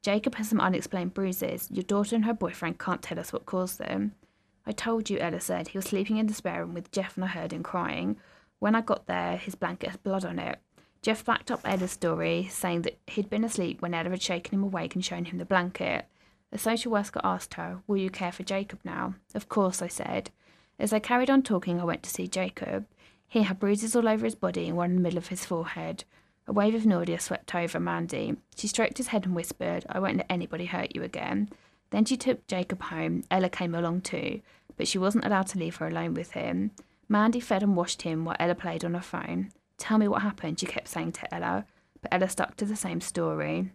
Jacob 0.03 0.35
has 0.35 0.49
some 0.49 0.61
unexplained 0.61 1.15
bruises. 1.15 1.69
Your 1.71 1.85
daughter 1.85 2.17
and 2.17 2.25
her 2.25 2.35
boyfriend 2.35 2.79
can't 2.79 3.03
tell 3.03 3.21
us 3.21 3.33
what 3.33 3.47
caused 3.47 3.79
them. 3.79 4.13
I 4.67 4.73
told 4.73 5.09
you, 5.09 5.19
Ella 5.19 5.41
said. 5.41 5.69
He 5.69 5.79
was 5.79 5.87
sleeping 5.87 6.17
in 6.17 6.27
the 6.27 6.35
spare 6.35 6.65
room 6.65 6.75
with 6.75 6.91
Jeff 6.91 7.17
and 7.17 7.25
I 7.25 7.29
heard 7.29 7.53
him 7.53 7.63
crying. 7.63 8.17
When 8.59 8.75
I 8.75 8.81
got 8.81 9.07
there, 9.07 9.37
his 9.37 9.55
blanket 9.55 9.91
had 9.91 10.03
blood 10.03 10.25
on 10.25 10.39
it. 10.39 10.59
Jeff 11.03 11.25
backed 11.25 11.51
up 11.51 11.61
Ella's 11.65 11.93
story, 11.93 12.47
saying 12.51 12.83
that 12.83 12.99
he'd 13.09 13.31
been 13.31 13.45
asleep 13.45 13.83
when 13.83 13.95
Ella 13.95 14.11
had 14.11 14.23
shaken 14.23 14.55
him 14.55 14.63
awake 14.63 14.95
and 14.95 15.05
shown 15.05 15.25
him 15.25 15.39
the 15.39 15.45
blanket. 15.45 16.07
The 16.51 16.59
social 16.59 16.93
worker 16.93 17.21
asked 17.25 17.55
her, 17.55 17.81
Will 17.87 17.97
you 17.97 18.11
care 18.11 18.31
for 18.31 18.43
Jacob 18.43 18.81
now? 18.85 19.15
Of 19.35 19.49
course, 19.49 19.83
I 19.83 19.89
said. 19.89 20.31
As 20.79 20.93
I 20.93 20.99
carried 20.99 21.31
on 21.31 21.43
talking, 21.43 21.81
I 21.81 21.85
went 21.85 22.03
to 22.05 22.11
see 22.11 22.29
Jacob. 22.29 22.87
He 23.27 23.43
had 23.43 23.59
bruises 23.59 23.97
all 23.97 24.09
over 24.09 24.25
his 24.25 24.35
body 24.35 24.69
and 24.69 24.77
one 24.77 24.91
in 24.91 24.97
the 24.97 25.03
middle 25.03 25.19
of 25.19 25.29
his 25.29 25.45
forehead. 25.45 26.05
A 26.49 26.53
wave 26.53 26.75
of 26.75 26.85
nausea 26.85 27.21
swept 27.21 27.55
over 27.55 27.79
Mandy. 27.79 28.37
She 28.57 28.67
stroked 28.67 28.99
his 28.99 29.09
head 29.09 29.27
and 29.27 29.35
whispered, 29.35 29.87
I 29.89 30.01
won't 30.01 30.17
let 30.17 30.27
anybody 30.29 30.67
hurt 30.67 30.95
you 30.95 31.03
again. 31.03 31.49
Then 31.91 32.05
she 32.05 32.17
took 32.17 32.47
Jacob 32.47 32.83
home. 32.83 33.23
Ella 33.31 33.49
came 33.49 33.75
along 33.75 34.01
too, 34.01 34.41
but 34.77 34.89
she 34.89 34.99
wasn't 34.99 35.25
allowed 35.25 35.47
to 35.49 35.59
leave 35.59 35.77
her 35.77 35.87
alone 35.87 36.15
with 36.15 36.33
him. 36.33 36.73
Mandy 37.09 37.41
fed 37.41 37.63
and 37.63 37.77
washed 37.77 38.03
him 38.03 38.25
while 38.25 38.37
Ella 38.41 38.55
played 38.55 38.85
on 38.85 38.95
her 38.95 39.01
phone. 39.01 39.51
Tell 39.77 39.99
me 39.99 40.09
what 40.09 40.23
happened, 40.23 40.59
she 40.59 40.67
kept 40.67 40.89
saying 40.89 41.13
to 41.13 41.35
Ella, 41.35 41.67
but 42.01 42.13
Ella 42.13 42.29
stuck 42.29 42.57
to 42.57 42.65
the 42.65 42.77
same 42.77 43.01
story. 43.01 43.71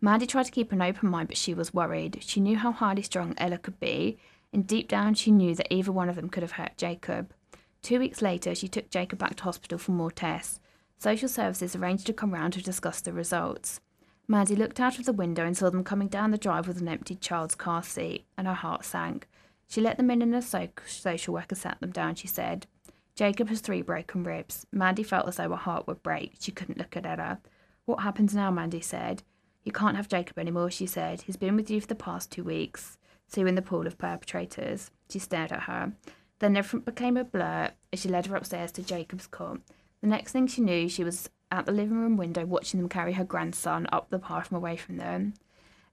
Mandy 0.00 0.26
tried 0.26 0.44
to 0.44 0.52
keep 0.52 0.72
an 0.72 0.82
open 0.82 1.08
mind, 1.08 1.28
but 1.28 1.36
she 1.36 1.54
was 1.54 1.72
worried. 1.72 2.18
She 2.20 2.40
knew 2.40 2.56
how 2.58 2.72
highly 2.72 3.02
strong 3.02 3.34
Ella 3.38 3.58
could 3.58 3.80
be, 3.80 4.18
and 4.52 4.66
deep 4.66 4.88
down 4.88 5.14
she 5.14 5.30
knew 5.30 5.54
that 5.54 5.72
either 5.72 5.92
one 5.92 6.08
of 6.08 6.16
them 6.16 6.28
could 6.28 6.42
have 6.42 6.52
hurt 6.52 6.76
Jacob. 6.76 7.32
Two 7.80 7.98
weeks 7.98 8.20
later, 8.20 8.54
she 8.54 8.68
took 8.68 8.90
Jacob 8.90 9.18
back 9.18 9.36
to 9.36 9.44
hospital 9.44 9.78
for 9.78 9.92
more 9.92 10.10
tests. 10.10 10.60
Social 10.98 11.28
services 11.28 11.76
arranged 11.76 12.06
to 12.06 12.12
come 12.12 12.32
round 12.32 12.54
to 12.54 12.62
discuss 12.62 13.00
the 13.00 13.12
results. 13.12 13.80
Mandy 14.26 14.56
looked 14.56 14.80
out 14.80 14.98
of 14.98 15.04
the 15.04 15.12
window 15.12 15.44
and 15.44 15.56
saw 15.56 15.68
them 15.68 15.84
coming 15.84 16.08
down 16.08 16.30
the 16.30 16.38
drive 16.38 16.66
with 16.66 16.80
an 16.80 16.88
empty 16.88 17.14
child's 17.14 17.54
car 17.54 17.82
seat, 17.82 18.24
and 18.38 18.46
her 18.46 18.54
heart 18.54 18.84
sank. 18.84 19.28
She 19.68 19.80
let 19.80 19.96
them 19.96 20.10
in, 20.10 20.22
and 20.22 20.34
a 20.34 20.42
social 20.42 21.34
worker 21.34 21.54
sat 21.54 21.80
them 21.80 21.90
down. 21.90 22.14
She 22.14 22.26
said, 22.26 22.66
Jacob 23.14 23.48
has 23.48 23.60
three 23.60 23.82
broken 23.82 24.24
ribs. 24.24 24.66
Mandy 24.72 25.02
felt 25.02 25.28
as 25.28 25.36
though 25.36 25.50
her 25.50 25.56
heart 25.56 25.86
would 25.86 26.02
break. 26.02 26.36
She 26.40 26.52
couldn't 26.52 26.78
look 26.78 26.96
at 26.96 27.06
Ella. 27.06 27.38
What 27.84 28.00
happens 28.02 28.34
now? 28.34 28.50
Mandy 28.50 28.80
said. 28.80 29.22
You 29.62 29.72
can't 29.72 29.96
have 29.96 30.08
Jacob 30.08 30.38
anymore, 30.38 30.70
she 30.70 30.86
said. 30.86 31.22
He's 31.22 31.36
been 31.36 31.56
with 31.56 31.70
you 31.70 31.80
for 31.80 31.86
the 31.86 31.94
past 31.94 32.32
two 32.32 32.44
weeks. 32.44 32.98
So 33.28 33.46
in 33.46 33.54
the 33.54 33.62
pool 33.62 33.86
of 33.86 33.98
perpetrators. 33.98 34.90
She 35.10 35.18
stared 35.18 35.52
at 35.52 35.62
her. 35.62 35.92
Then 36.38 36.56
everything 36.56 36.80
became 36.80 37.16
a 37.16 37.24
blur 37.24 37.70
as 37.92 38.00
she 38.00 38.08
led 38.08 38.26
her 38.26 38.36
upstairs 38.36 38.72
to 38.72 38.82
Jacob's 38.82 39.26
cot. 39.26 39.60
The 40.04 40.10
next 40.10 40.32
thing 40.32 40.46
she 40.46 40.60
knew, 40.60 40.86
she 40.86 41.02
was 41.02 41.30
at 41.50 41.64
the 41.64 41.72
living 41.72 41.96
room 41.96 42.18
window 42.18 42.44
watching 42.44 42.78
them 42.78 42.90
carry 42.90 43.14
her 43.14 43.24
grandson 43.24 43.86
up 43.90 44.10
the 44.10 44.18
path 44.18 44.48
from 44.48 44.58
away 44.58 44.76
from 44.76 44.98
them. 44.98 45.32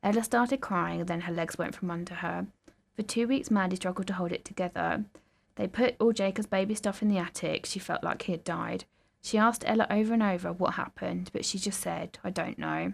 Ella 0.04 0.22
started 0.22 0.60
crying, 0.60 1.00
and 1.00 1.08
then 1.08 1.22
her 1.22 1.34
legs 1.34 1.58
went 1.58 1.76
from 1.76 1.90
under 1.90 2.16
her. 2.16 2.48
For 2.94 3.04
two 3.04 3.26
weeks, 3.26 3.50
Mandy 3.50 3.78
struggled 3.78 4.08
to 4.08 4.14
hold 4.16 4.34
it 4.34 4.44
together. 4.44 5.06
They 5.56 5.66
put 5.66 5.96
all 5.98 6.12
Jacob's 6.12 6.46
baby 6.46 6.76
stuff 6.76 7.02
in 7.02 7.08
the 7.08 7.20
attic. 7.20 7.66
She 7.66 7.80
felt 7.80 8.04
like 8.04 8.24
he 8.24 8.34
had 8.34 8.44
died. 8.44 8.84
She 9.22 9.38
asked 9.38 9.64
Ella 9.66 9.88
over 9.90 10.14
and 10.14 10.24
over 10.24 10.52
what 10.52 10.74
happened, 10.74 11.30
but 11.32 11.46
she 11.46 11.58
just 11.58 11.80
said, 11.80 12.20
I 12.22 12.32
don't 12.32 12.60
know. 12.60 12.92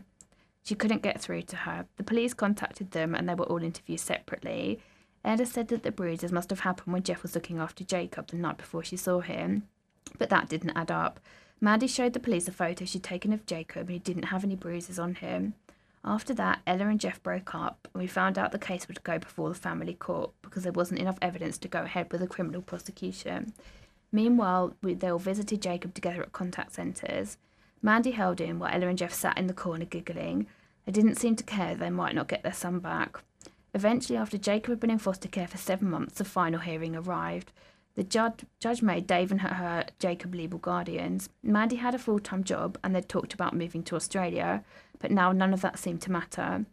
She 0.62 0.75
couldn't 0.75 1.01
get 1.01 1.19
through 1.19 1.41
to 1.41 1.55
her. 1.55 1.88
The 1.95 2.03
police 2.03 2.36
contacted 2.36 2.91
them 2.91 3.15
and 3.15 3.27
they 3.27 3.33
were 3.33 3.45
all 3.45 3.63
interviewed 3.63 4.01
separately. 4.01 4.81
Ella 5.25 5.47
said 5.47 5.69
that 5.69 5.81
the 5.81 5.91
bruises 5.91 6.31
must 6.31 6.51
have 6.51 6.59
happened 6.59 6.93
when 6.93 7.01
Jeff 7.01 7.24
was 7.24 7.33
looking 7.33 7.57
after 7.57 7.83
Jacob 7.83 8.27
the 8.27 8.38
night 8.38 8.57
before 8.57 8.83
she 8.83 8.97
saw 8.97 9.21
him. 9.21 9.63
But 10.17 10.29
that 10.29 10.49
didn't 10.49 10.77
add 10.77 10.91
up. 10.91 11.19
Mandy 11.59 11.87
showed 11.87 12.13
the 12.13 12.19
police 12.19 12.47
a 12.47 12.51
photo 12.51 12.85
she'd 12.85 13.03
taken 13.03 13.33
of 13.33 13.45
Jacob 13.45 13.87
and 13.87 13.91
he 13.91 13.99
didn't 13.99 14.25
have 14.25 14.43
any 14.43 14.55
bruises 14.55 14.99
on 14.99 15.15
him. 15.15 15.55
After 16.05 16.33
that, 16.35 16.61
Ella 16.65 16.87
and 16.87 16.99
Jeff 16.99 17.21
broke 17.21 17.53
up, 17.53 17.87
and 17.93 18.01
we 18.01 18.07
found 18.07 18.37
out 18.37 18.51
the 18.51 18.59
case 18.59 18.87
would 18.87 19.03
go 19.03 19.19
before 19.19 19.49
the 19.49 19.55
family 19.55 19.93
court 19.93 20.31
because 20.41 20.63
there 20.63 20.71
wasn't 20.71 21.01
enough 21.01 21.17
evidence 21.21 21.57
to 21.57 21.67
go 21.67 21.81
ahead 21.81 22.11
with 22.11 22.21
a 22.21 22.27
criminal 22.27 22.61
prosecution. 22.61 23.53
Meanwhile, 24.11 24.75
we, 24.81 24.93
they 24.93 25.09
all 25.09 25.19
visited 25.19 25.61
Jacob 25.61 25.93
together 25.93 26.21
at 26.21 26.31
contact 26.31 26.73
centres. 26.73 27.37
Mandy 27.81 28.11
held 28.11 28.39
him 28.39 28.59
while 28.59 28.73
Ella 28.73 28.87
and 28.87 28.97
Jeff 28.97 29.13
sat 29.13 29.37
in 29.37 29.47
the 29.47 29.53
corner 29.53 29.85
giggling. 29.85 30.47
They 30.85 30.93
didn't 30.93 31.15
seem 31.15 31.35
to 31.35 31.43
care 31.43 31.75
they 31.75 31.89
might 31.89 32.15
not 32.15 32.29
get 32.29 32.43
their 32.43 32.53
son 32.53 32.79
back. 32.79 33.21
Eventually, 33.73 34.17
after 34.17 34.37
Jacob 34.37 34.71
had 34.71 34.79
been 34.79 34.89
in 34.89 34.99
foster 34.99 35.27
care 35.27 35.47
for 35.47 35.57
seven 35.57 35.89
months, 35.89 36.19
the 36.19 36.25
final 36.25 36.61
hearing 36.61 36.95
arrived. 36.95 37.51
The 37.97 38.03
judge, 38.03 38.45
judge 38.59 38.83
made 38.83 39.07
Dave 39.07 39.31
and 39.31 39.41
her, 39.41 39.83
Jacob 39.97 40.35
legal 40.35 40.59
guardians. 40.59 41.29
Mandy 41.41 41.77
had 41.77 41.95
a 41.95 41.99
full 41.99 42.19
time 42.19 42.43
job 42.43 42.77
and 42.83 42.95
they'd 42.95 43.09
talked 43.09 43.33
about 43.33 43.55
moving 43.55 43.81
to 43.83 43.95
Australia, 43.95 44.63
but 44.99 45.09
now 45.09 45.31
none 45.31 45.51
of 45.51 45.61
that 45.61 45.79
seemed 45.79 46.03
to 46.03 46.11
matter. 46.11 46.67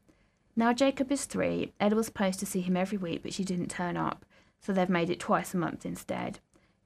Now 0.55 0.75
Jacob 0.75 1.11
is 1.11 1.25
three. 1.25 1.73
Ella 1.81 1.97
was 1.97 2.07
supposed 2.07 2.41
to 2.41 2.47
see 2.47 2.61
him 2.61 2.77
every 2.77 2.99
week, 2.99 3.23
but 3.23 3.33
she 3.33 3.43
didn't 3.43 3.71
turn 3.71 3.97
up, 3.97 4.27
so 4.61 4.71
they've 4.71 4.87
made 4.87 5.09
it 5.09 5.19
twice 5.19 5.55
a 5.55 5.57
month 5.57 5.87
instead. 5.87 6.41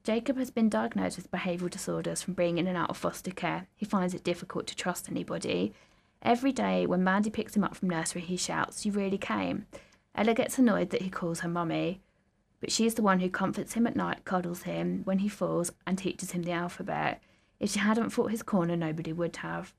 Jacob 0.04 0.38
has 0.38 0.52
been 0.52 0.68
diagnosed 0.68 1.16
with 1.16 1.33
behavioural 1.33 1.68
disorders 1.68 2.23
from 2.23 2.35
being 2.35 2.59
in 2.59 2.68
and 2.68 2.76
out 2.76 2.90
of 2.90 2.97
foster 2.97 3.33
care. 3.33 3.66
He 3.75 3.85
finds 3.85 4.14
it 4.14 4.23
difficult 4.23 4.68
to 4.68 4.76
trust 4.76 5.11
anybody. 5.11 5.75
Every 6.23 6.52
day 6.52 6.87
when 6.87 7.02
Mandy 7.02 7.30
picks 7.30 7.57
him 7.57 7.64
up 7.64 7.75
from 7.75 7.90
nursery, 7.90 8.23
he 8.23 8.37
shouts, 8.37 8.87
You 8.87 8.92
really 8.92 9.18
came. 9.18 9.66
Ella 10.14 10.33
gets 10.35 10.59
annoyed 10.59 10.90
that 10.90 11.02
he 11.02 11.11
calls 11.11 11.40
her 11.40 11.49
mummy 11.49 12.02
but 12.61 12.73
she 12.73 12.87
is 12.87 12.95
the 12.95 13.03
one 13.03 13.21
who 13.21 13.31
comforts 13.31 13.75
him 13.75 13.87
at 13.87 13.97
night, 13.97 14.25
cuddles 14.25 14.62
him 14.62 15.03
when 15.05 15.21
he 15.21 15.29
falls, 15.29 15.73
and 15.87 15.97
teaches 15.97 16.33
him 16.33 16.43
the 16.43 16.53
alphabet. 16.53 17.23
If 17.61 17.71
she 17.71 17.79
hadn't 17.79 18.11
fought 18.11 18.31
his 18.31 18.43
corner, 18.43 18.77
nobody 18.77 19.12
would 19.12 19.37
have. 19.37 19.75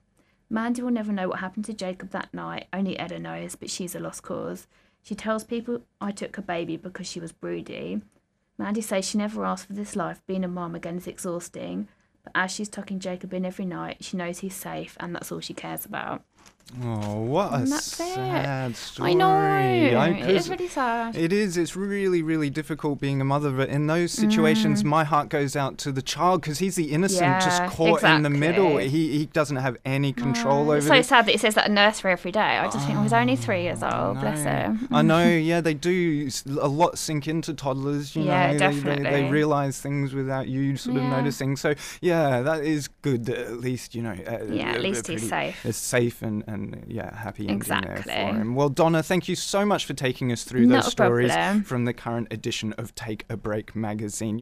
Mandy 0.49 0.81
will 0.81 0.91
never 0.91 1.11
know 1.11 1.29
what 1.29 1.39
happened 1.39 1.65
to 1.65 1.73
Jacob 1.73 2.09
that 2.11 2.33
night, 2.33 2.67
only 2.73 2.97
Ella 2.97 3.19
knows, 3.19 3.55
but 3.55 3.69
she's 3.69 3.95
a 3.95 3.99
lost 3.99 4.23
cause. 4.23 4.67
She 5.03 5.15
tells 5.15 5.43
people 5.43 5.81
I 6.01 6.11
took 6.11 6.35
her 6.35 6.41
baby 6.41 6.75
because 6.75 7.07
she 7.07 7.19
was 7.19 7.31
broody. 7.31 8.01
Mandy 8.57 8.81
says 8.81 9.07
she 9.07 9.17
never 9.17 9.45
asked 9.45 9.67
for 9.67 9.73
this 9.73 9.95
life, 9.95 10.21
being 10.27 10.43
a 10.43 10.47
mum 10.47 10.75
again 10.75 10.97
is 10.97 11.07
exhausting, 11.07 11.87
but 12.23 12.33
as 12.35 12.51
she's 12.51 12.67
tucking 12.67 12.99
Jacob 12.99 13.33
in 13.33 13.45
every 13.45 13.65
night, 13.65 13.97
she 14.03 14.17
knows 14.17 14.39
he's 14.39 14.55
safe, 14.55 14.97
and 14.99 15.15
that's 15.15 15.31
all 15.31 15.39
she 15.39 15.53
cares 15.53 15.85
about. 15.85 16.23
Oh, 16.83 17.21
what 17.21 17.51
a 17.61 17.65
sad 17.65 18.71
it. 18.71 18.75
story. 18.77 19.09
I 19.09 19.13
know. 19.15 19.27
I- 19.27 20.09
it 20.09 20.29
is 20.35 20.49
really 20.51 20.67
sad. 20.67 21.15
It 21.15 21.33
is. 21.33 21.57
It's 21.57 21.75
really, 21.75 22.21
really 22.21 22.51
difficult 22.51 22.99
being 23.01 23.19
a 23.19 23.23
mother. 23.23 23.49
But 23.49 23.69
in 23.69 23.87
those 23.87 24.11
situations, 24.11 24.83
my 24.83 25.03
heart 25.03 25.29
goes 25.29 25.55
out 25.55 25.79
to 25.79 25.91
the 25.91 26.03
child 26.03 26.41
because 26.41 26.59
he's 26.59 26.75
the 26.75 26.91
innocent, 26.91 27.41
just 27.41 27.63
Mm. 27.63 27.65
Yeah, 27.65 27.69
caught 27.71 28.03
in 28.03 28.21
the 28.21 28.29
middle. 28.29 28.77
He 28.77 29.17
he 29.17 29.25
doesn't 29.25 29.55
have 29.57 29.77
any 29.83 30.13
control 30.13 30.59
Oh, 30.59 30.63
over 30.65 30.77
it's 30.77 30.85
so 30.87 30.93
this. 30.93 31.07
sad 31.07 31.25
that 31.25 31.31
he 31.31 31.37
says 31.39 31.55
that 31.55 31.65
at 31.65 31.71
nursery 31.71 32.11
every 32.11 32.31
day. 32.31 32.39
I 32.59 32.65
just 32.69 32.85
think, 32.85 32.99
oh, 32.99 33.01
he's 33.01 33.13
only 33.13 33.35
three 33.35 33.63
years 33.63 33.81
old. 33.81 34.19
Bless 34.19 34.43
him. 34.43 34.87
I 34.91 35.01
know, 35.01 35.27
yeah, 35.51 35.61
they 35.61 35.73
do 35.73 36.29
a 36.61 36.67
lot 36.67 36.99
sink 36.99 37.27
into 37.27 37.55
toddlers. 37.55 38.15
You 38.15 38.25
Yeah, 38.25 38.51
know, 38.53 38.69
they, 38.71 38.79
they, 38.95 39.03
they 39.23 39.29
realize 39.31 39.81
things 39.81 40.13
without 40.13 40.47
you 40.47 40.77
sort 40.77 40.97
of 40.97 41.03
noticing. 41.03 41.55
So 41.55 41.73
yeah, 41.99 42.41
that 42.43 42.63
is 42.63 42.89
good. 43.01 43.25
That 43.25 43.39
at 43.39 43.59
least 43.59 43.95
you 43.95 44.03
know. 44.03 44.11
Uh, 44.11 44.43
Yeah, 44.51 44.73
at 44.73 44.81
least 44.81 45.05
pretty- 45.05 45.19
he's 45.21 45.29
safe. 45.29 45.65
It's 45.65 45.79
safe 45.79 46.21
and 46.29 46.43
and 46.47 46.83
yeah, 46.87 47.13
happy 47.15 47.47
ending 47.49 47.67
there 47.67 48.01
for 48.03 48.09
him. 48.09 48.55
Well, 48.55 48.69
Donna, 48.69 49.03
thank 49.03 49.27
you 49.27 49.35
so 49.35 49.65
much 49.65 49.85
for 49.85 49.93
taking 49.93 50.31
us 50.31 50.43
through 50.43 50.65
Not 50.65 50.83
those 50.83 50.91
stories 50.91 51.31
problem. 51.31 51.63
from 51.63 51.85
the 51.85 51.93
current 51.93 52.27
edition 52.31 52.73
of 52.73 52.95
Take 52.95 53.25
a 53.29 53.35
Break 53.35 53.75
magazine. 53.75 54.37